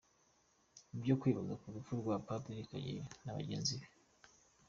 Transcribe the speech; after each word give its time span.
Ibyo 0.95 1.13
kwibazwa 1.21 1.55
ku 1.61 1.67
rupfu 1.73 1.93
rwa 2.01 2.15
padiri 2.25 2.69
Kageyo 2.69 3.03
na 3.23 3.35
bagenzi 3.37 3.73
be. 3.79 3.87